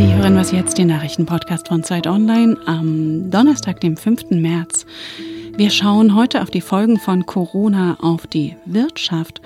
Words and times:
Sie 0.00 0.14
hören 0.14 0.34
was 0.34 0.50
jetzt, 0.50 0.78
den 0.78 0.86
Nachrichtenpodcast 0.86 1.68
von 1.68 1.84
Zeit 1.84 2.06
Online 2.06 2.56
am 2.64 3.30
Donnerstag, 3.30 3.82
dem 3.82 3.98
5. 3.98 4.30
März. 4.30 4.86
Wir 5.58 5.68
schauen 5.68 6.14
heute 6.14 6.40
auf 6.40 6.48
die 6.48 6.62
Folgen 6.62 6.98
von 6.98 7.26
Corona 7.26 7.98
auf 8.00 8.26
die 8.26 8.56
Wirtschaft 8.64 9.42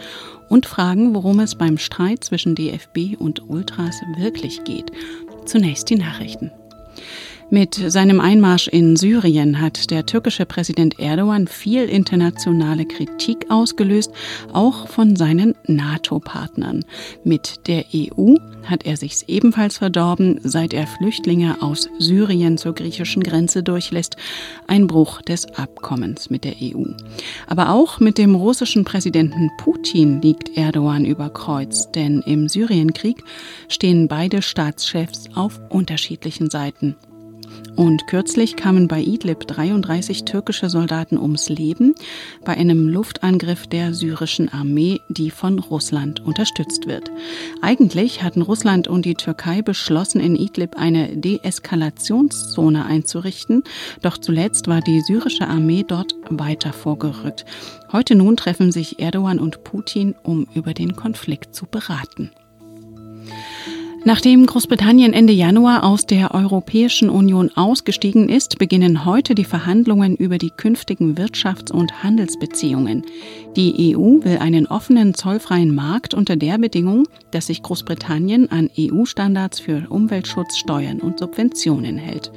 und 0.49 0.65
fragen, 0.65 1.13
worum 1.13 1.41
es 1.41 1.57
beim 1.57 1.77
Streit 1.77 2.23
zwischen 2.23 2.55
DFB 2.55 3.19
und 3.19 3.51
Ultras 3.51 4.01
wirklich 4.17 4.63
geht. 4.63 4.93
Zunächst 5.45 5.91
die 5.91 5.97
Nachrichten. 5.97 6.53
Mit 7.51 7.75
seinem 7.75 8.21
Einmarsch 8.21 8.69
in 8.69 8.97
Syrien 8.97 9.61
hat 9.61 9.91
der 9.91 10.07
türkische 10.07 10.47
Präsident 10.47 10.99
Erdogan 10.99 11.47
viel 11.47 11.85
internationale 11.85 12.87
Kritik 12.87 13.51
ausgelöst, 13.51 14.11
auch 14.53 14.89
von 14.89 15.15
seinen 15.15 15.55
NATO-Partnern. 15.67 16.85
Mit 17.23 17.69
der 17.69 17.85
EU 17.95 18.37
hat 18.65 18.87
er 18.87 18.97
sich's 18.97 19.25
ebenfalls 19.29 19.79
verdorben, 19.79 20.41
seit 20.43 20.73
er 20.73 20.87
Flüchtlinge 20.87 21.61
aus 21.61 21.89
Syrien 21.99 22.57
zur 22.57 22.75
griechischen 22.75 23.23
Grenze 23.23 23.63
durchlässt, 23.63 24.17
ein 24.67 24.87
Bruch 24.87 25.21
des 25.21 25.47
Abkommens 25.55 26.31
mit 26.31 26.45
der 26.45 26.55
EU. 26.61 26.85
Aber 27.47 27.71
auch 27.71 28.01
mit 28.01 28.17
dem 28.17 28.35
russischen 28.35 28.85
Präsidenten 28.85 29.51
Putin 29.59 30.23
liegt 30.23 30.57
Erdogan 30.57 31.05
über 31.05 31.29
Kreuz, 31.29 31.91
denn 31.93 32.23
im 32.23 32.49
Syrienkrieg 32.49 33.23
stehen 33.69 34.09
beide 34.09 34.41
Staatschefs 34.41 35.29
auf 35.35 35.61
unterschiedlichen 35.69 36.49
Seiten. 36.49 36.97
Und 37.77 38.07
kürzlich 38.07 38.57
kamen 38.57 38.87
bei 38.87 39.01
Idlib 39.01 39.47
33 39.49 40.25
türkische 40.25 40.71
Soldaten 40.71 41.19
ums 41.19 41.49
Leben 41.49 41.95
bei 42.45 42.57
einem 42.57 42.89
Luftangriff 42.89 43.67
der 43.67 43.95
syrischen 43.95 44.49
Armee, 44.49 45.01
die 45.09 45.31
von 45.31 45.59
Russland 45.59 46.21
unterstützt 46.21 46.87
wird. 46.87 47.11
Eigentlich 47.63 48.23
hatten 48.23 48.43
Russland 48.43 48.87
und 48.87 49.05
die 49.05 49.15
Türkei 49.15 49.61
beschlossen, 49.63 50.21
in 50.21 50.37
Idlib 50.37 50.77
eine 50.77 51.17
Deeskalationszone 51.17 52.85
einzurichten, 52.85 53.65
doch 54.03 54.19
zuletzt 54.19 54.69
war 54.69 54.81
die 54.81 55.01
syrische 55.01 55.49
Armee 55.49 55.85
dort 55.87 56.15
weiter 56.31 56.73
vorgerückt. 56.73 57.45
Heute 57.91 58.15
nun 58.15 58.37
treffen 58.37 58.73
sich 58.73 59.01
Erdogan 59.01 59.39
und 59.39 59.65
Putin, 59.65 60.15
um 60.23 60.47
über 60.55 60.75
den 60.75 60.95
Konflikt 60.95 61.55
zu 61.55 61.67
beraten. 61.67 62.31
Nachdem 64.07 64.45
Großbritannien 64.45 65.15
Ende 65.15 65.33
Januar 65.33 65.83
aus 65.83 66.05
der 66.05 66.35
Europäischen 66.35 67.09
Union 67.09 67.51
ausgestiegen 67.55 68.29
ist, 68.29 68.59
beginnen 68.59 69.07
heute 69.07 69.35
die 69.35 69.45
Verhandlungen 69.45 70.15
über 70.15 70.37
die 70.37 70.51
künftigen 70.51 71.15
Wirtschafts- 71.15 71.73
und 71.73 72.03
Handelsbeziehungen. 72.03 73.03
Die 73.57 73.97
EU 73.97 74.23
will 74.23 74.39
einen 74.41 74.67
offenen 74.67 75.15
zollfreien 75.15 75.75
Markt 75.75 76.13
unter 76.13 76.37
der 76.37 76.59
Bedingung, 76.59 77.09
dass 77.31 77.47
sich 77.47 77.63
Großbritannien 77.63 78.51
an 78.51 78.69
EU-Standards 78.79 79.61
für 79.61 79.87
Umweltschutz, 79.89 80.59
Steuern 80.59 81.01
und 81.01 81.21
Subventionen 81.21 81.97
hält. 81.97 82.31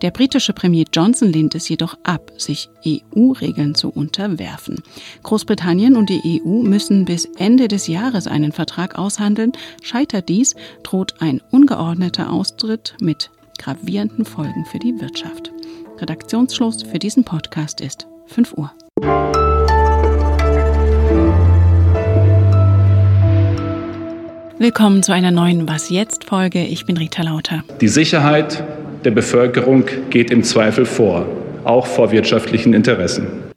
Der 0.00 0.12
britische 0.12 0.54
Premier 0.54 0.86
Johnson 0.90 1.30
lehnt 1.30 1.54
es 1.54 1.68
jedoch 1.68 1.98
ab, 2.02 2.32
sich 2.38 2.70
EU-Regeln 2.86 3.74
zu 3.74 3.90
unterwerfen. 3.90 4.82
Großbritannien 5.22 5.96
und 5.96 6.08
die 6.08 6.40
EU 6.42 6.62
müssen 6.62 7.04
bis 7.04 7.26
Ende 7.36 7.68
des 7.68 7.88
Jahres 7.88 8.26
einen 8.26 8.52
Vertrag 8.52 8.98
aushandeln. 8.98 9.52
Scheitert 9.82 10.30
dies, 10.30 10.54
droht 10.82 11.09
ein 11.18 11.40
ungeordneter 11.50 12.32
Austritt 12.32 12.94
mit 13.00 13.30
gravierenden 13.58 14.24
Folgen 14.24 14.64
für 14.64 14.78
die 14.78 15.00
Wirtschaft. 15.00 15.50
Redaktionsschluss 15.98 16.82
für 16.82 16.98
diesen 16.98 17.24
Podcast 17.24 17.80
ist 17.80 18.06
5 18.26 18.54
Uhr. 18.54 18.70
Willkommen 24.58 25.02
zu 25.02 25.12
einer 25.12 25.30
neuen 25.30 25.68
Was 25.68 25.88
jetzt 25.88 26.24
Folge. 26.24 26.64
Ich 26.64 26.86
bin 26.86 26.96
Rita 26.96 27.22
Lauter. 27.22 27.64
Die 27.80 27.88
Sicherheit 27.88 28.62
der 29.04 29.10
Bevölkerung 29.10 29.84
geht 30.10 30.30
im 30.30 30.42
Zweifel 30.42 30.84
vor, 30.84 31.26
auch 31.64 31.86
vor 31.86 32.12
wirtschaftlichen 32.12 32.74
Interessen. 32.74 33.49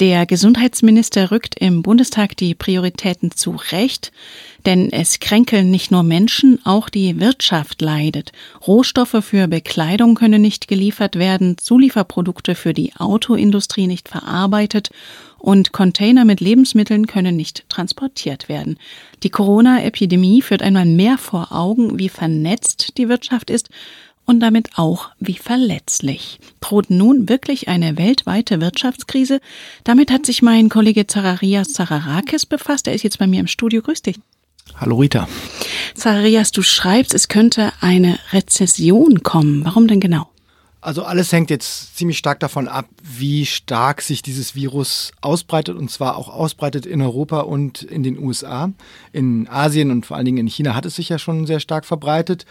Der 0.00 0.26
Gesundheitsminister 0.26 1.30
rückt 1.30 1.54
im 1.58 1.82
Bundestag 1.82 2.36
die 2.36 2.54
Prioritäten 2.54 3.30
zurecht, 3.30 4.10
denn 4.64 4.90
es 4.90 5.20
kränkeln 5.20 5.70
nicht 5.70 5.90
nur 5.90 6.02
Menschen, 6.02 6.58
auch 6.64 6.88
die 6.88 7.20
Wirtschaft 7.20 7.82
leidet. 7.82 8.32
Rohstoffe 8.66 9.18
für 9.20 9.48
Bekleidung 9.48 10.14
können 10.14 10.42
nicht 10.42 10.66
geliefert 10.66 11.16
werden, 11.16 11.58
Zulieferprodukte 11.58 12.54
für 12.54 12.72
die 12.72 12.94
Autoindustrie 12.96 13.86
nicht 13.86 14.08
verarbeitet 14.08 14.90
und 15.38 15.72
Container 15.72 16.24
mit 16.24 16.40
Lebensmitteln 16.40 17.06
können 17.06 17.36
nicht 17.36 17.68
transportiert 17.68 18.48
werden. 18.48 18.78
Die 19.22 19.30
Corona-Epidemie 19.30 20.40
führt 20.40 20.62
einmal 20.62 20.86
mehr 20.86 21.18
vor 21.18 21.52
Augen, 21.52 21.98
wie 21.98 22.08
vernetzt 22.08 22.96
die 22.96 23.08
Wirtschaft 23.08 23.50
ist 23.50 23.68
und 24.24 24.40
damit 24.40 24.70
auch 24.76 25.10
wie 25.18 25.34
verletzlich. 25.34 26.38
Droht 26.60 26.90
nun 26.90 27.28
wirklich 27.28 27.68
eine 27.68 27.98
weltweite 27.98 28.60
Wirtschaftskrise? 28.60 29.40
Damit 29.84 30.10
hat 30.10 30.26
sich 30.26 30.42
mein 30.42 30.68
Kollege 30.68 31.06
Zararias 31.06 31.72
Zararakis 31.72 32.46
befasst. 32.46 32.86
Er 32.86 32.94
ist 32.94 33.02
jetzt 33.02 33.18
bei 33.18 33.26
mir 33.26 33.40
im 33.40 33.46
Studio. 33.46 33.82
Grüß 33.82 34.02
dich. 34.02 34.18
Hallo 34.76 34.96
Rita. 34.96 35.28
Zararias, 35.94 36.52
du 36.52 36.62
schreibst, 36.62 37.14
es 37.14 37.28
könnte 37.28 37.72
eine 37.80 38.18
Rezession 38.32 39.22
kommen. 39.22 39.64
Warum 39.64 39.88
denn 39.88 40.00
genau? 40.00 40.28
Also 40.80 41.04
alles 41.04 41.30
hängt 41.30 41.48
jetzt 41.50 41.96
ziemlich 41.96 42.18
stark 42.18 42.40
davon 42.40 42.66
ab, 42.66 42.86
wie 43.02 43.46
stark 43.46 44.02
sich 44.02 44.20
dieses 44.20 44.56
Virus 44.56 45.12
ausbreitet 45.20 45.76
und 45.76 45.92
zwar 45.92 46.16
auch 46.16 46.28
ausbreitet 46.28 46.86
in 46.86 47.00
Europa 47.00 47.40
und 47.40 47.82
in 47.82 48.02
den 48.02 48.18
USA. 48.18 48.72
In 49.12 49.46
Asien 49.48 49.92
und 49.92 50.06
vor 50.06 50.16
allen 50.16 50.26
Dingen 50.26 50.38
in 50.38 50.48
China 50.48 50.74
hat 50.74 50.84
es 50.84 50.96
sich 50.96 51.08
ja 51.08 51.20
schon 51.20 51.46
sehr 51.46 51.60
stark 51.60 51.84
verbreitet 51.84 52.46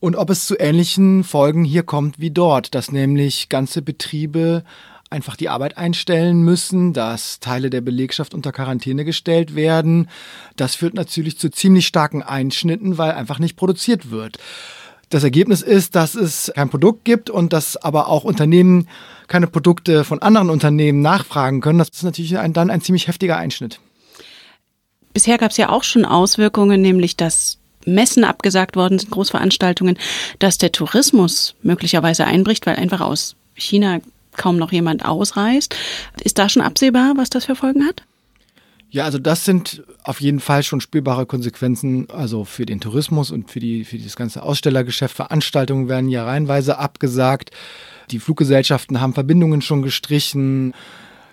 und 0.00 0.16
ob 0.16 0.30
es 0.30 0.46
zu 0.46 0.58
ähnlichen 0.58 1.24
Folgen 1.24 1.64
hier 1.64 1.82
kommt 1.82 2.18
wie 2.18 2.30
dort, 2.30 2.74
dass 2.74 2.92
nämlich 2.92 3.48
ganze 3.48 3.82
Betriebe 3.82 4.64
einfach 5.10 5.36
die 5.36 5.48
Arbeit 5.48 5.78
einstellen 5.78 6.42
müssen, 6.42 6.92
dass 6.92 7.40
Teile 7.40 7.70
der 7.70 7.80
Belegschaft 7.80 8.34
unter 8.34 8.52
Quarantäne 8.52 9.04
gestellt 9.04 9.54
werden. 9.54 10.08
Das 10.56 10.74
führt 10.74 10.94
natürlich 10.94 11.38
zu 11.38 11.50
ziemlich 11.50 11.86
starken 11.86 12.22
Einschnitten, 12.22 12.98
weil 12.98 13.12
einfach 13.12 13.38
nicht 13.38 13.56
produziert 13.56 14.10
wird. 14.10 14.38
Das 15.08 15.24
Ergebnis 15.24 15.62
ist, 15.62 15.94
dass 15.94 16.14
es 16.14 16.52
kein 16.54 16.68
Produkt 16.68 17.06
gibt 17.06 17.30
und 17.30 17.54
dass 17.54 17.78
aber 17.78 18.08
auch 18.08 18.24
Unternehmen 18.24 18.88
keine 19.26 19.46
Produkte 19.46 20.04
von 20.04 20.20
anderen 20.20 20.50
Unternehmen 20.50 21.00
nachfragen 21.00 21.62
können. 21.62 21.78
Das 21.78 21.88
ist 21.88 22.02
natürlich 22.02 22.38
ein, 22.38 22.52
dann 22.52 22.70
ein 22.70 22.82
ziemlich 22.82 23.08
heftiger 23.08 23.38
Einschnitt. 23.38 23.80
Bisher 25.14 25.38
gab 25.38 25.52
es 25.52 25.56
ja 25.56 25.70
auch 25.70 25.84
schon 25.84 26.04
Auswirkungen, 26.04 26.82
nämlich 26.82 27.16
dass 27.16 27.57
Messen 27.84 28.24
abgesagt 28.24 28.76
worden 28.76 28.98
sind, 28.98 29.10
Großveranstaltungen, 29.10 29.98
dass 30.38 30.58
der 30.58 30.72
Tourismus 30.72 31.54
möglicherweise 31.62 32.24
einbricht, 32.24 32.66
weil 32.66 32.76
einfach 32.76 33.00
aus 33.00 33.36
China 33.54 34.00
kaum 34.36 34.56
noch 34.56 34.72
jemand 34.72 35.04
ausreist. 35.04 35.74
Ist 36.22 36.38
da 36.38 36.48
schon 36.48 36.62
absehbar, 36.62 37.14
was 37.16 37.30
das 37.30 37.46
für 37.46 37.56
Folgen 37.56 37.84
hat? 37.86 38.02
Ja, 38.90 39.04
also 39.04 39.18
das 39.18 39.44
sind 39.44 39.82
auf 40.02 40.20
jeden 40.20 40.40
Fall 40.40 40.62
schon 40.62 40.80
spürbare 40.80 41.26
Konsequenzen, 41.26 42.08
also 42.10 42.44
für 42.44 42.64
den 42.64 42.80
Tourismus 42.80 43.30
und 43.30 43.50
für, 43.50 43.60
die, 43.60 43.84
für 43.84 43.98
das 43.98 44.16
ganze 44.16 44.42
Ausstellergeschäft. 44.42 45.14
Veranstaltungen 45.14 45.88
werden 45.88 46.08
ja 46.08 46.24
reihenweise 46.24 46.78
abgesagt. 46.78 47.50
Die 48.10 48.18
Fluggesellschaften 48.18 49.02
haben 49.02 49.12
Verbindungen 49.12 49.60
schon 49.60 49.82
gestrichen. 49.82 50.72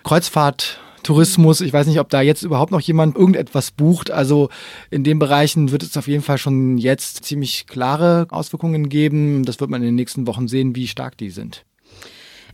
Kreuzfahrt 0.04 0.80
Tourismus. 1.06 1.60
Ich 1.60 1.72
weiß 1.72 1.86
nicht, 1.86 2.00
ob 2.00 2.10
da 2.10 2.20
jetzt 2.20 2.42
überhaupt 2.42 2.72
noch 2.72 2.80
jemand 2.80 3.16
irgendetwas 3.16 3.70
bucht. 3.70 4.10
Also 4.10 4.48
in 4.90 5.04
den 5.04 5.20
Bereichen 5.20 5.70
wird 5.70 5.84
es 5.84 5.96
auf 5.96 6.08
jeden 6.08 6.24
Fall 6.24 6.36
schon 6.36 6.78
jetzt 6.78 7.24
ziemlich 7.24 7.66
klare 7.68 8.26
Auswirkungen 8.30 8.88
geben. 8.88 9.44
Das 9.44 9.60
wird 9.60 9.70
man 9.70 9.82
in 9.82 9.88
den 9.88 9.94
nächsten 9.94 10.26
Wochen 10.26 10.48
sehen, 10.48 10.74
wie 10.74 10.88
stark 10.88 11.16
die 11.16 11.30
sind. 11.30 11.64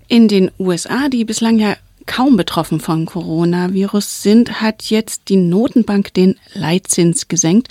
In 0.06 0.28
den 0.28 0.50
USA, 0.58 1.08
die 1.08 1.24
bislang 1.24 1.58
ja 1.58 1.76
kaum 2.04 2.36
betroffen 2.36 2.78
von 2.78 3.06
Coronavirus 3.06 4.22
sind, 4.22 4.60
hat 4.60 4.82
jetzt 4.82 5.30
die 5.30 5.36
Notenbank 5.36 6.12
den 6.12 6.36
Leitzins 6.52 7.28
gesenkt. 7.28 7.68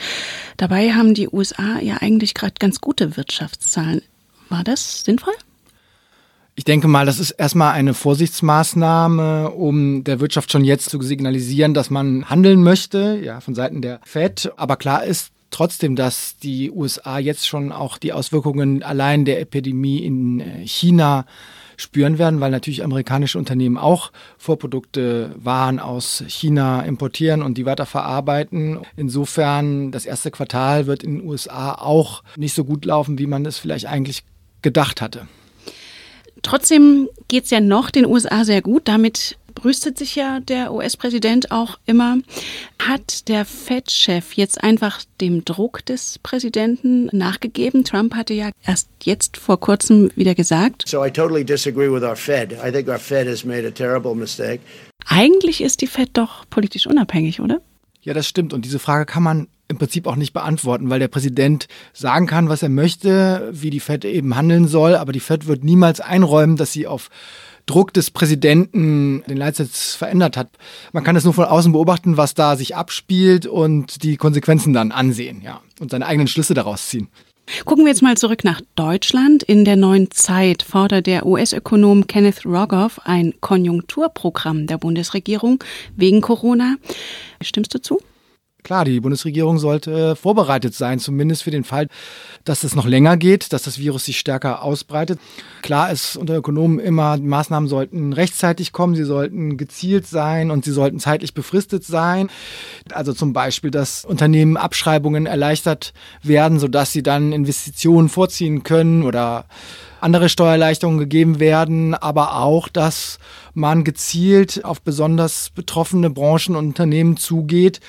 Dabei 0.58 0.94
haben 0.94 1.14
die 1.14 1.30
USA 1.30 1.80
ja 1.80 1.98
eigentlich 1.98 2.34
gerade 2.34 2.56
ganz 2.58 2.82
gute 2.82 3.18
Wirtschaftszahlen. 3.18 4.02
War 4.50 4.64
das 4.64 5.04
sinnvoll? 5.04 5.36
Ich 6.56 6.66
denke 6.66 6.88
mal, 6.88 7.06
das 7.06 7.20
ist 7.20 7.32
erstmal 7.32 7.74
eine 7.74 7.94
Vorsichtsmaßnahme, 7.94 9.52
um 9.52 10.04
der 10.04 10.20
Wirtschaft 10.20 10.52
schon 10.52 10.66
jetzt 10.66 10.90
zu 10.90 11.02
signalisieren, 11.02 11.74
dass 11.74 11.90
man 11.90 12.30
handeln 12.30 12.62
möchte, 12.62 13.20
ja, 13.24 13.40
von 13.40 13.56
Seiten 13.56 13.82
der 13.82 14.02
Fed. 14.04 14.52
Aber 14.58 14.76
klar 14.76 15.04
ist 15.06 15.32
trotzdem, 15.50 15.96
dass 15.96 16.38
die 16.38 16.70
USA 16.72 17.20
jetzt 17.20 17.48
schon 17.48 17.72
auch 17.72 17.98
die 17.98 18.12
Auswirkungen 18.12 18.84
allein 18.84 19.24
der 19.24 19.40
Epidemie 19.40 20.00
in 20.00 20.40
äh, 20.40 20.68
China 20.68 21.26
spüren 21.78 22.18
werden, 22.20 22.42
weil 22.42 22.52
natürlich 22.52 22.84
amerikanische 22.84 23.38
Unternehmen 23.38 23.78
auch 23.78 24.12
Vorprodukte, 24.38 25.34
Waren 25.38 25.80
aus 25.80 26.24
China 26.28 26.82
importieren 26.82 27.42
und 27.42 27.58
die 27.58 27.66
weiterverarbeiten. 27.66 28.80
Insofern, 28.96 29.92
das 29.92 30.06
erste 30.06 30.32
Quartal 30.32 30.86
wird 30.86 31.02
in 31.02 31.20
den 31.20 31.28
USA 31.28 31.74
auch 31.74 32.24
nicht 32.36 32.54
so 32.54 32.66
gut 32.66 32.86
laufen, 32.86 33.18
wie 33.18 33.26
man 33.26 33.46
es 33.46 33.58
vielleicht 33.58 33.88
eigentlich 33.88 34.24
gedacht 34.62 35.02
hatte. 35.02 35.28
Trotzdem 36.42 37.10
geht 37.28 37.46
es 37.46 37.52
ja 37.52 37.60
noch 37.60 37.92
den 37.92 38.06
USA 38.06 38.44
sehr 38.44 38.62
gut. 38.62 38.88
Damit 38.88 39.38
brüstet 39.54 39.98
sich 39.98 40.16
ja 40.16 40.40
der 40.40 40.74
US-Präsident 40.74 41.52
auch 41.52 41.78
immer. 41.86 42.18
Hat 42.80 43.28
der 43.28 43.46
Fed-Chef 43.46 44.34
jetzt 44.34 44.64
einfach 44.64 45.04
dem 45.20 45.46
Druck 45.46 45.86
des 45.86 46.20
Präsidenten 46.20 47.10
nachgegeben? 47.12 47.84
Trump 47.84 48.16
hatte 48.16 48.34
ja 48.34 48.50
erst 48.66 48.90
jetzt 49.04 49.38
vor 49.38 49.60
kurzem 49.60 50.12
wieder 50.16 50.36
gesagt. 50.36 50.86
So 50.88 51.06
I 51.06 51.12
totally 51.12 51.46
disagree 51.46 51.92
with 51.92 52.04
our 52.04 52.16
Fed. 52.16 52.54
I 52.54 52.72
think 52.72 52.88
our 52.88 53.00
Fed 53.00 53.28
has 53.28 53.44
made 53.44 53.68
a 53.68 53.72
terrible 53.72 54.16
mistake. 54.16 54.62
Eigentlich 55.06 55.62
ist 55.62 55.82
die 55.82 55.88
Fed 55.88 56.10
doch 56.14 56.46
politisch 56.50 56.88
unabhängig, 56.88 57.40
oder? 57.40 57.62
Ja, 58.02 58.14
das 58.14 58.28
stimmt. 58.28 58.54
Und 58.54 58.66
diese 58.66 58.80
Frage 58.80 59.06
kann 59.06 59.24
man 59.24 59.48
im 59.72 59.78
Prinzip 59.78 60.06
auch 60.06 60.16
nicht 60.16 60.34
beantworten, 60.34 60.90
weil 60.90 61.00
der 61.00 61.08
Präsident 61.08 61.68
sagen 61.94 62.28
kann, 62.28 62.50
was 62.50 62.62
er 62.62 62.70
möchte, 62.70 63.50
wie 63.52 63.72
die 63.72 63.80
Fed 63.80 64.06
eben 64.06 64.36
handeln 64.36 64.68
soll, 64.68 64.96
aber 64.96 65.12
die 65.12 65.20
Fed 65.20 65.48
wird 65.48 65.64
niemals 65.64 66.00
einräumen, 66.00 66.58
dass 66.58 66.72
sie 66.72 66.86
auf 66.86 67.10
Druck 67.66 67.94
des 67.94 68.12
Präsidenten 68.12 69.24
den 69.28 69.38
Leitsatz 69.38 69.96
verändert 69.96 70.38
hat. 70.38 70.50
Man 70.94 71.04
kann 71.04 71.16
es 71.16 71.24
nur 71.24 71.34
von 71.34 71.46
außen 71.46 71.72
beobachten, 71.72 72.18
was 72.18 72.34
da 72.34 72.56
sich 72.56 72.76
abspielt 72.76 73.46
und 73.46 74.04
die 74.04 74.18
Konsequenzen 74.18 74.74
dann 74.74 74.92
ansehen, 74.92 75.42
ja, 75.42 75.62
und 75.80 75.92
seine 75.92 76.06
eigenen 76.06 76.28
Schlüsse 76.28 76.54
daraus 76.54 76.88
ziehen. 76.90 77.08
Gucken 77.66 77.86
wir 77.86 77.92
jetzt 77.92 78.02
mal 78.02 78.18
zurück 78.18 78.44
nach 78.44 78.62
Deutschland. 78.76 79.44
In 79.44 79.66
der 79.66 79.76
neuen 79.76 80.10
Zeit 80.12 80.64
fordert 80.64 81.08
der 81.08 81.26
US-Ökonom 81.26 82.08
Kenneth 82.08 82.46
Rogoff 82.46 83.00
ein 83.04 83.34
Konjunkturprogramm 83.42 84.68
der 84.68 84.78
Bundesregierung 84.78 85.62
wegen 85.96 86.22
Corona. 86.22 86.76
Stimmst 87.42 87.74
du 87.74 87.82
zu? 87.82 88.00
Klar, 88.64 88.86
die 88.86 89.00
Bundesregierung 89.00 89.58
sollte 89.58 90.16
vorbereitet 90.16 90.76
sein, 90.76 91.00
zumindest 91.00 91.44
für 91.44 91.52
den 91.52 91.64
Fall, 91.64 91.88
dass 92.44 92.64
es 92.64 92.76
noch 92.76 92.86
länger 92.86 93.18
geht, 93.18 93.54
dass 93.54 93.64
das 93.64 93.80
Virus 93.80 94.06
sich 94.06 94.20
stärker 94.20 94.64
ausbreitet. 94.64 95.20
Klar 95.64 95.92
ist 95.92 96.16
unter 96.16 96.36
Ökonomen 96.36 96.80
immer, 96.80 97.18
Maßnahmen 97.18 97.68
sollten 97.68 98.14
rechtzeitig 98.14 98.72
kommen, 98.72 98.96
sie 98.96 99.04
sollten 99.04 99.58
gezielt 99.58 100.06
sein 100.06 100.52
und 100.52 100.64
sie 100.64 100.72
sollten 100.72 101.00
zeitlich 101.00 101.34
befristet 101.34 101.84
sein. 101.84 102.30
Also 102.92 103.14
zum 103.14 103.34
Beispiel, 103.34 103.72
dass 103.72 104.06
Unternehmen 104.06 104.58
Abschreibungen 104.58 105.26
erleichtert 105.26 105.94
werden, 106.22 106.60
sodass 106.60 106.92
sie 106.92 107.04
dann 107.04 107.32
Investitionen 107.32 108.10
vorziehen 108.10 108.62
können 108.62 109.04
oder 109.04 109.46
andere 110.02 110.30
Steuererleichterungen 110.30 111.00
gegeben 111.00 111.40
werden, 111.40 111.94
aber 111.94 112.38
auch, 112.38 112.68
dass 112.68 113.20
man 113.54 113.84
gezielt 113.84 114.66
auf 114.66 114.82
besonders 114.82 115.50
betroffene 115.50 116.10
Branchen 116.10 116.56
und 116.56 116.68
Unternehmen 116.68 117.18
zugeht 117.18 117.80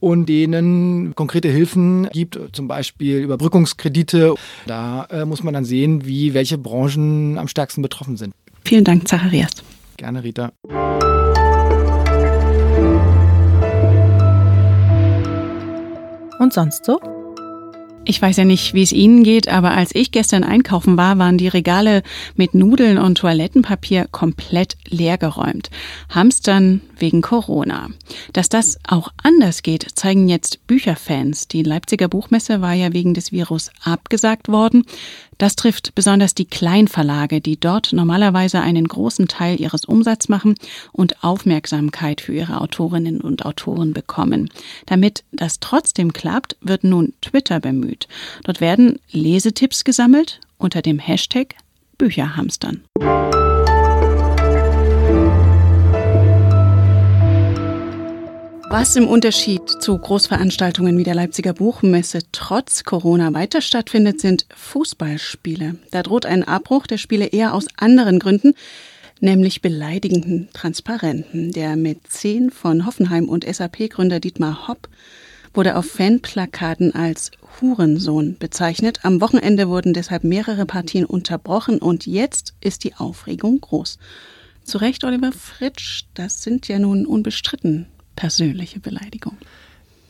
und 0.00 0.26
denen 0.26 1.14
konkrete 1.14 1.48
Hilfen 1.48 2.08
gibt, 2.12 2.38
zum 2.52 2.68
Beispiel 2.68 3.18
Überbrückungskredite. 3.18 4.34
Da 4.66 5.06
äh, 5.10 5.24
muss 5.24 5.42
man 5.42 5.54
dann 5.54 5.64
sehen, 5.64 6.04
wie 6.06 6.34
welche 6.34 6.58
Branchen 6.58 7.38
am 7.38 7.48
stärksten 7.48 7.82
betroffen 7.82 8.16
sind. 8.16 8.34
Vielen 8.64 8.84
Dank, 8.84 9.08
Zacharias. 9.08 9.50
Gerne, 9.96 10.22
Rita. 10.22 10.52
Und 16.38 16.52
sonst 16.52 16.84
so? 16.84 17.00
Ich 18.10 18.22
weiß 18.22 18.38
ja 18.38 18.46
nicht, 18.46 18.72
wie 18.72 18.82
es 18.82 18.92
Ihnen 18.92 19.22
geht, 19.22 19.48
aber 19.48 19.72
als 19.72 19.94
ich 19.94 20.12
gestern 20.12 20.42
einkaufen 20.42 20.96
war, 20.96 21.18
waren 21.18 21.36
die 21.36 21.46
Regale 21.46 22.02
mit 22.36 22.54
Nudeln 22.54 22.96
und 22.96 23.18
Toilettenpapier 23.18 24.06
komplett 24.10 24.78
leergeräumt. 24.88 25.68
Hamstern 26.08 26.80
wegen 26.96 27.20
Corona. 27.20 27.90
Dass 28.32 28.48
das 28.48 28.78
auch 28.88 29.10
anders 29.22 29.62
geht, 29.62 29.86
zeigen 29.94 30.26
jetzt 30.26 30.66
Bücherfans. 30.66 31.48
Die 31.48 31.62
Leipziger 31.62 32.08
Buchmesse 32.08 32.62
war 32.62 32.72
ja 32.72 32.94
wegen 32.94 33.12
des 33.12 33.30
Virus 33.30 33.70
abgesagt 33.84 34.48
worden. 34.48 34.84
Das 35.38 35.54
trifft 35.54 35.94
besonders 35.94 36.34
die 36.34 36.46
Kleinverlage, 36.46 37.40
die 37.40 37.58
dort 37.58 37.92
normalerweise 37.92 38.60
einen 38.60 38.88
großen 38.88 39.28
Teil 39.28 39.60
ihres 39.60 39.84
Umsatzes 39.84 40.28
machen 40.28 40.56
und 40.92 41.22
Aufmerksamkeit 41.22 42.20
für 42.20 42.32
ihre 42.32 42.60
Autorinnen 42.60 43.20
und 43.20 43.46
Autoren 43.46 43.92
bekommen. 43.92 44.50
Damit 44.86 45.24
das 45.30 45.60
trotzdem 45.60 46.12
klappt, 46.12 46.56
wird 46.60 46.82
nun 46.82 47.12
Twitter 47.20 47.60
bemüht. 47.60 47.97
Dort 48.44 48.60
werden 48.60 49.00
Lesetipps 49.10 49.82
gesammelt 49.82 50.40
unter 50.58 50.82
dem 50.82 50.98
Hashtag 50.98 51.54
Bücherhamstern. 51.96 52.84
Was 58.70 58.96
im 58.96 59.08
Unterschied 59.08 59.62
zu 59.80 59.96
Großveranstaltungen 59.96 60.98
wie 60.98 61.02
der 61.02 61.14
Leipziger 61.14 61.54
Buchmesse 61.54 62.18
trotz 62.32 62.84
Corona 62.84 63.32
weiter 63.32 63.62
stattfindet, 63.62 64.20
sind 64.20 64.44
Fußballspiele. 64.54 65.76
Da 65.90 66.02
droht 66.02 66.26
ein 66.26 66.44
Abbruch 66.44 66.86
der 66.86 66.98
Spiele 66.98 67.24
eher 67.24 67.54
aus 67.54 67.66
anderen 67.78 68.18
Gründen, 68.18 68.52
nämlich 69.20 69.62
beleidigenden 69.62 70.50
Transparenten. 70.52 71.52
Der 71.52 71.76
Mäzen 71.76 72.50
von 72.50 72.84
Hoffenheim 72.84 73.30
und 73.30 73.46
SAP-Gründer 73.50 74.20
Dietmar 74.20 74.68
Hopp 74.68 74.90
wurde 75.54 75.76
auf 75.76 75.86
Fanplakaten 75.86 76.94
als 76.94 77.30
Hurensohn 77.60 78.36
bezeichnet. 78.38 79.00
Am 79.04 79.20
Wochenende 79.20 79.68
wurden 79.68 79.94
deshalb 79.94 80.24
mehrere 80.24 80.66
Partien 80.66 81.04
unterbrochen 81.04 81.78
und 81.78 82.06
jetzt 82.06 82.54
ist 82.60 82.84
die 82.84 82.94
Aufregung 82.94 83.60
groß. 83.60 83.98
Zu 84.64 84.78
Recht, 84.78 85.04
Oliver 85.04 85.32
Fritsch, 85.32 86.04
das 86.14 86.42
sind 86.42 86.68
ja 86.68 86.78
nun 86.78 87.06
unbestritten 87.06 87.86
persönliche 88.16 88.80
Beleidigung. 88.80 89.36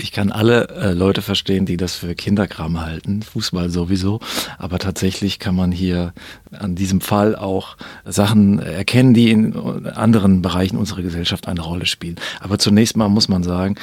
Ich 0.01 0.13
kann 0.13 0.31
alle 0.31 0.69
äh, 0.69 0.93
Leute 0.93 1.23
verstehen, 1.23 1.67
die 1.67 1.77
das 1.77 1.97
für 1.97 2.15
Kinderkram 2.15 2.81
halten, 2.81 3.23
Fußball 3.23 3.69
sowieso, 3.69 4.21
aber 4.57 4.79
tatsächlich 4.79 5.41
kann 5.41 5.57
man 5.57 5.73
hier 5.73 6.15
an 6.53 6.77
diesem 6.77 7.01
Fall 7.01 7.35
auch 7.35 7.77
Sachen 8.05 8.61
erkennen, 8.61 9.13
die 9.13 9.31
in 9.31 9.87
anderen 9.87 10.41
Bereichen 10.41 10.77
unserer 10.77 11.03
Gesellschaft 11.03 11.49
eine 11.49 11.63
Rolle 11.63 11.87
spielen. 11.87 12.15
Aber 12.39 12.61
zunächst 12.61 12.97
mal 12.97 13.09
muss 13.09 13.29
man 13.29 13.43
sagen, 13.43 13.75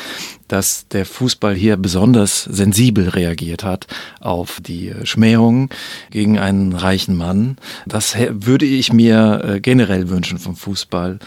dass 0.47 0.87
der 0.87 1.05
Fußball 1.05 1.55
hier 1.55 1.77
besonders 1.77 2.43
sensibel 2.43 3.09
reagiert 3.09 3.63
hat 3.63 3.87
auf 4.19 4.59
die 4.61 4.93
Schmähungen 5.03 5.69
gegen 6.11 6.37
einen 6.37 6.73
reichen 6.73 7.15
Mann. 7.15 7.57
Das 7.85 8.15
würde 8.29 8.65
ich 8.65 8.93
mir 8.93 9.41
äh, 9.43 9.59
generell 9.59 10.09
wünschen 10.09 10.37
vom 10.37 10.55
Fußball, 10.55 11.19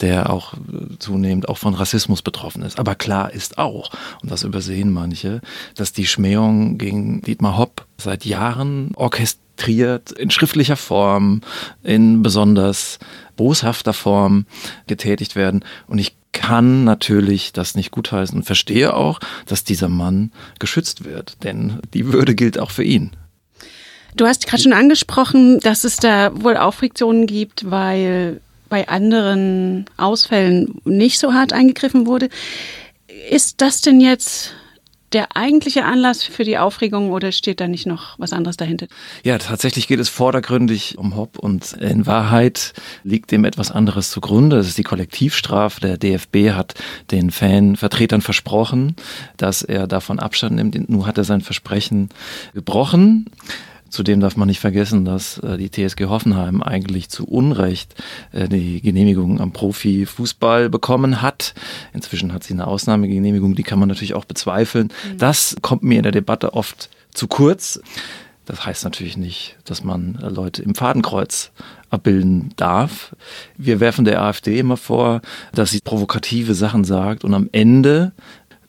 der 0.00 0.30
auch 0.30 0.54
äh, 0.54 0.98
zunehmend 0.98 1.48
auch 1.48 1.58
von 1.58 1.74
Rassismus 1.74 2.22
betroffen 2.22 2.62
ist. 2.62 2.78
Aber 2.78 2.94
klar 2.94 3.32
ist 3.32 3.58
auch, 3.58 3.90
und 4.22 4.30
das 4.30 4.42
übersehen 4.42 4.92
manche, 4.92 5.40
dass 5.74 5.92
die 5.92 6.06
Schmähungen 6.06 6.78
gegen 6.78 7.22
Dietmar 7.22 7.56
Hopp 7.56 7.86
seit 7.98 8.24
Jahren 8.24 8.92
orchestriert, 8.94 10.12
in 10.12 10.30
schriftlicher 10.30 10.76
Form, 10.76 11.40
in 11.82 12.22
besonders 12.22 12.98
boshafter 13.36 13.94
Form 13.94 14.46
getätigt 14.86 15.34
werden. 15.34 15.64
Und 15.86 15.98
ich 15.98 16.14
kann 16.46 16.84
natürlich 16.84 17.52
das 17.52 17.74
nicht 17.74 17.90
gutheißen 17.90 18.38
und 18.38 18.44
verstehe 18.44 18.94
auch, 18.94 19.18
dass 19.46 19.64
dieser 19.64 19.88
Mann 19.88 20.30
geschützt 20.60 21.04
wird, 21.04 21.42
denn 21.42 21.80
die 21.92 22.12
Würde 22.12 22.36
gilt 22.36 22.60
auch 22.60 22.70
für 22.70 22.84
ihn. 22.84 23.10
Du 24.14 24.26
hast 24.26 24.46
gerade 24.46 24.62
schon 24.62 24.72
angesprochen, 24.72 25.58
dass 25.58 25.82
es 25.82 25.96
da 25.96 26.30
wohl 26.40 26.56
auch 26.56 26.72
Friktionen 26.72 27.26
gibt, 27.26 27.68
weil 27.68 28.40
bei 28.68 28.88
anderen 28.88 29.86
Ausfällen 29.96 30.80
nicht 30.84 31.18
so 31.18 31.34
hart 31.34 31.52
eingegriffen 31.52 32.06
wurde. 32.06 32.28
Ist 33.28 33.60
das 33.60 33.80
denn 33.80 34.00
jetzt 34.00 34.52
der 35.12 35.36
eigentliche 35.36 35.84
Anlass 35.84 36.24
für 36.24 36.44
die 36.44 36.58
Aufregung 36.58 37.10
oder 37.10 37.32
steht 37.32 37.60
da 37.60 37.68
nicht 37.68 37.86
noch 37.86 38.18
was 38.18 38.32
anderes 38.32 38.56
dahinter? 38.56 38.86
Ja, 39.22 39.38
tatsächlich 39.38 39.86
geht 39.88 40.00
es 40.00 40.08
vordergründig 40.08 40.98
um 40.98 41.16
Hopp 41.16 41.38
und 41.38 41.72
in 41.74 42.06
Wahrheit 42.06 42.72
liegt 43.04 43.30
dem 43.30 43.44
etwas 43.44 43.70
anderes 43.70 44.10
zugrunde. 44.10 44.56
Das 44.56 44.66
ist 44.66 44.78
die 44.78 44.82
Kollektivstrafe. 44.82 45.80
Der 45.80 45.96
DFB 45.96 46.50
hat 46.52 46.74
den 47.10 47.30
Fanvertretern 47.30 48.20
versprochen, 48.20 48.96
dass 49.36 49.62
er 49.62 49.86
davon 49.86 50.18
Abstand 50.18 50.56
nimmt. 50.56 50.88
Nun 50.88 51.06
hat 51.06 51.18
er 51.18 51.24
sein 51.24 51.40
Versprechen 51.40 52.08
gebrochen. 52.54 53.26
Zudem 53.96 54.20
darf 54.20 54.36
man 54.36 54.46
nicht 54.46 54.60
vergessen, 54.60 55.06
dass 55.06 55.38
äh, 55.38 55.56
die 55.56 55.70
TSG 55.70 56.04
Hoffenheim 56.04 56.62
eigentlich 56.62 57.08
zu 57.08 57.26
Unrecht 57.26 57.94
äh, 58.32 58.46
die 58.46 58.82
Genehmigung 58.82 59.40
am 59.40 59.52
Profifußball 59.52 60.68
bekommen 60.68 61.22
hat. 61.22 61.54
Inzwischen 61.94 62.34
hat 62.34 62.44
sie 62.44 62.52
eine 62.52 62.66
Ausnahmegenehmigung, 62.66 63.54
die 63.54 63.62
kann 63.62 63.78
man 63.78 63.88
natürlich 63.88 64.12
auch 64.12 64.26
bezweifeln. 64.26 64.88
Mhm. 64.88 65.16
Das 65.16 65.56
kommt 65.62 65.82
mir 65.82 65.96
in 65.96 66.02
der 66.02 66.12
Debatte 66.12 66.52
oft 66.52 66.90
zu 67.14 67.26
kurz. 67.26 67.80
Das 68.44 68.66
heißt 68.66 68.84
natürlich 68.84 69.16
nicht, 69.16 69.56
dass 69.64 69.82
man 69.82 70.18
äh, 70.22 70.28
Leute 70.28 70.62
im 70.62 70.74
Fadenkreuz 70.74 71.52
abbilden 71.88 72.50
darf. 72.56 73.16
Wir 73.56 73.80
werfen 73.80 74.04
der 74.04 74.20
AfD 74.20 74.58
immer 74.58 74.76
vor, 74.76 75.22
dass 75.54 75.70
sie 75.70 75.80
provokative 75.80 76.52
Sachen 76.52 76.84
sagt 76.84 77.24
und 77.24 77.32
am 77.32 77.48
Ende 77.52 78.12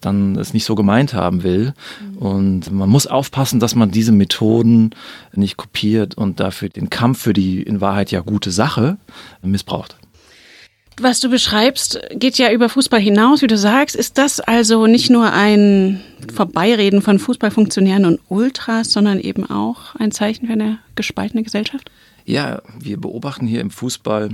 dann 0.07 0.35
es 0.35 0.53
nicht 0.53 0.65
so 0.65 0.75
gemeint 0.75 1.13
haben 1.13 1.43
will. 1.43 1.73
Und 2.19 2.71
man 2.71 2.89
muss 2.89 3.07
aufpassen, 3.07 3.59
dass 3.59 3.75
man 3.75 3.91
diese 3.91 4.11
Methoden 4.11 4.91
nicht 5.33 5.57
kopiert 5.57 6.15
und 6.15 6.39
dafür 6.39 6.69
den 6.69 6.89
Kampf 6.89 7.21
für 7.21 7.33
die 7.33 7.61
in 7.61 7.81
Wahrheit 7.81 8.11
ja 8.11 8.21
gute 8.21 8.51
Sache 8.51 8.97
missbraucht. 9.41 9.97
Was 10.99 11.19
du 11.19 11.29
beschreibst, 11.29 11.99
geht 12.15 12.39
ja 12.39 12.51
über 12.51 12.69
Fußball 12.69 12.99
hinaus, 12.99 13.43
wie 13.43 13.47
du 13.47 13.57
sagst. 13.57 13.95
Ist 13.95 14.17
das 14.17 14.39
also 14.39 14.87
nicht 14.87 15.11
nur 15.11 15.31
ein 15.31 16.01
Vorbeireden 16.33 17.03
von 17.03 17.19
Fußballfunktionären 17.19 18.05
und 18.05 18.19
Ultras, 18.29 18.91
sondern 18.91 19.19
eben 19.19 19.47
auch 19.47 19.93
ein 19.95 20.11
Zeichen 20.11 20.47
für 20.47 20.53
eine 20.53 20.79
gespaltene 20.95 21.43
Gesellschaft? 21.43 21.91
Ja, 22.25 22.63
wir 22.79 22.99
beobachten 22.99 23.45
hier 23.45 23.61
im 23.61 23.69
Fußball 23.69 24.31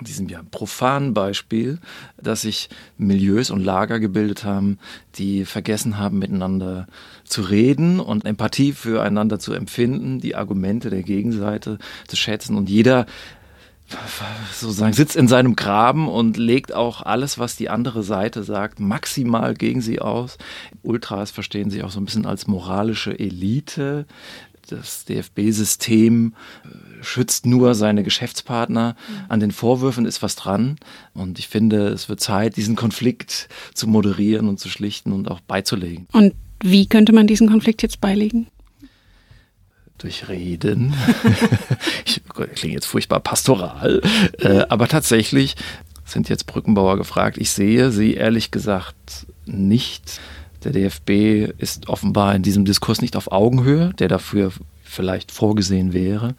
diesem 0.00 0.28
ja 0.28 0.42
profanen 0.50 1.14
Beispiel, 1.14 1.78
dass 2.16 2.42
sich 2.42 2.68
Milieus 2.96 3.50
und 3.50 3.64
Lager 3.64 4.00
gebildet 4.00 4.44
haben, 4.44 4.78
die 5.16 5.44
vergessen 5.44 5.98
haben, 5.98 6.18
miteinander 6.18 6.86
zu 7.24 7.42
reden 7.42 8.00
und 8.00 8.24
Empathie 8.24 8.72
füreinander 8.72 9.38
zu 9.38 9.52
empfinden, 9.52 10.20
die 10.20 10.34
Argumente 10.34 10.90
der 10.90 11.02
Gegenseite 11.02 11.78
zu 12.06 12.16
schätzen 12.16 12.56
und 12.56 12.68
jeder 12.68 13.06
sozusagen 14.52 14.92
sitzt 14.92 15.16
in 15.16 15.28
seinem 15.28 15.56
Graben 15.56 16.08
und 16.08 16.36
legt 16.36 16.74
auch 16.74 17.02
alles, 17.02 17.38
was 17.38 17.56
die 17.56 17.70
andere 17.70 18.02
Seite 18.02 18.42
sagt, 18.42 18.80
maximal 18.80 19.54
gegen 19.54 19.80
sie 19.80 19.98
aus. 19.98 20.36
Ultras 20.82 21.30
verstehen 21.30 21.70
sich 21.70 21.82
auch 21.84 21.90
so 21.90 21.98
ein 21.98 22.04
bisschen 22.04 22.26
als 22.26 22.46
moralische 22.46 23.18
Elite. 23.18 24.06
Das 24.68 25.04
DFB-System 25.06 26.34
äh, 26.64 27.02
schützt 27.02 27.46
nur 27.46 27.74
seine 27.74 28.02
Geschäftspartner. 28.02 28.96
An 29.28 29.40
den 29.40 29.50
Vorwürfen 29.50 30.04
ist 30.04 30.22
was 30.22 30.36
dran. 30.36 30.76
Und 31.14 31.38
ich 31.38 31.48
finde, 31.48 31.88
es 31.88 32.08
wird 32.08 32.20
Zeit, 32.20 32.56
diesen 32.56 32.76
Konflikt 32.76 33.48
zu 33.74 33.86
moderieren 33.86 34.48
und 34.48 34.60
zu 34.60 34.68
schlichten 34.68 35.12
und 35.12 35.30
auch 35.30 35.40
beizulegen. 35.40 36.06
Und 36.12 36.34
wie 36.62 36.86
könnte 36.86 37.12
man 37.12 37.26
diesen 37.26 37.48
Konflikt 37.48 37.82
jetzt 37.82 38.00
beilegen? 38.00 38.48
durch 39.98 40.28
Reden. 40.28 40.94
ich 42.06 42.22
klinge 42.54 42.74
jetzt 42.74 42.86
furchtbar 42.86 43.18
pastoral, 43.18 44.00
äh, 44.38 44.60
aber 44.68 44.86
tatsächlich 44.86 45.56
sind 46.04 46.28
jetzt 46.28 46.46
Brückenbauer 46.46 46.96
gefragt. 46.96 47.36
Ich 47.38 47.50
sehe 47.50 47.90
sie 47.90 48.14
ehrlich 48.14 48.50
gesagt 48.50 49.26
nicht. 49.44 50.20
Der 50.64 50.72
DFB 50.72 51.52
ist 51.58 51.88
offenbar 51.88 52.34
in 52.34 52.42
diesem 52.42 52.64
Diskurs 52.64 53.00
nicht 53.00 53.16
auf 53.16 53.30
Augenhöhe, 53.30 53.92
der 53.98 54.08
dafür 54.08 54.52
vielleicht 54.82 55.30
vorgesehen 55.32 55.92
wäre. 55.92 56.34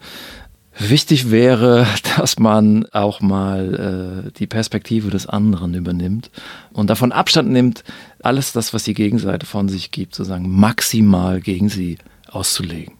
Wichtig 0.78 1.30
wäre, 1.30 1.86
dass 2.16 2.38
man 2.38 2.86
auch 2.92 3.20
mal 3.20 4.26
äh, 4.26 4.38
die 4.38 4.46
Perspektive 4.46 5.10
des 5.10 5.26
anderen 5.26 5.74
übernimmt 5.74 6.30
und 6.72 6.90
davon 6.90 7.12
Abstand 7.12 7.50
nimmt, 7.50 7.84
alles 8.22 8.52
das, 8.52 8.72
was 8.72 8.84
die 8.84 8.94
Gegenseite 8.94 9.46
von 9.46 9.68
sich 9.68 9.90
gibt, 9.90 10.14
sozusagen 10.14 10.48
maximal 10.48 11.40
gegen 11.40 11.68
sie 11.68 11.98
auszulegen. 12.30 12.94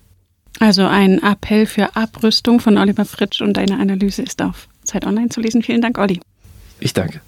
Also 0.59 0.87
ein 0.87 1.23
Appell 1.23 1.65
für 1.65 1.97
Abrüstung 1.97 2.61
von 2.61 2.77
Oliver 2.77 3.07
Fritsch 3.07 3.41
und 3.41 3.57
deine 3.57 3.79
Analyse 3.79 4.23
ist 4.23 4.43
auf 4.43 4.69
Zeit 4.85 5.07
Online 5.07 5.31
zu 5.31 5.41
lesen. 5.41 5.63
Vielen 5.63 5.81
Dank, 5.81 5.97
Olli. 5.97 6.21
Ich 6.81 6.93
danke. 6.93 7.21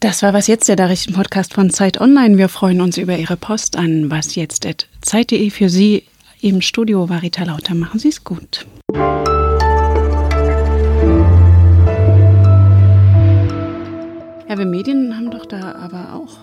Das 0.00 0.22
war 0.22 0.32
Was 0.32 0.46
Jetzt, 0.46 0.68
der 0.68 0.76
Nachrichtenpodcast 0.76 1.54
von 1.54 1.70
Zeit 1.70 2.00
Online. 2.00 2.38
Wir 2.38 2.48
freuen 2.48 2.80
uns 2.80 2.98
über 2.98 3.18
Ihre 3.18 3.36
Post 3.36 3.76
an 3.76 4.12
wasjetzt.zeit.de. 4.12 5.50
Für 5.50 5.68
Sie 5.68 6.04
im 6.40 6.60
Studio 6.60 7.08
war 7.08 7.22
Rita 7.22 7.42
Lauter. 7.42 7.74
Machen 7.74 7.98
Sie 7.98 8.10
es 8.10 8.22
gut. 8.22 8.64
Ja, 14.48 14.56
wir 14.56 14.66
Medien 14.66 15.16
haben 15.16 15.32
doch 15.32 15.46
da 15.46 15.74
aber 15.74 16.14
auch 16.14 16.36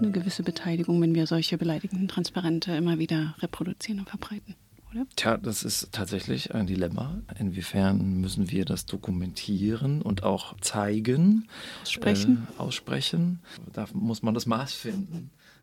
eine 0.00 0.12
gewisse 0.12 0.44
Beteiligung, 0.44 1.02
wenn 1.02 1.16
wir 1.16 1.26
solche 1.26 1.58
beleidigenden 1.58 2.06
Transparente 2.06 2.70
immer 2.70 3.00
wieder 3.00 3.34
reproduzieren 3.40 3.98
und 3.98 4.08
verbreiten 4.10 4.54
oder? 4.92 5.06
Tja, 5.16 5.36
das 5.36 5.62
ist 5.62 5.92
tatsächlich 5.92 6.54
ein 6.54 6.66
Dilemma. 6.66 7.22
Inwiefern 7.38 8.20
müssen 8.20 8.50
wir 8.50 8.64
das 8.64 8.86
dokumentieren 8.86 10.02
und 10.02 10.22
auch 10.22 10.56
zeigen? 10.60 11.48
Aussprechen. 11.82 12.46
Äh, 12.56 12.60
aussprechen. 12.60 13.40
Da 13.72 13.86
muss 13.92 14.22
man 14.22 14.34
das 14.34 14.46
Maß 14.46 14.72
finden. 14.74 15.30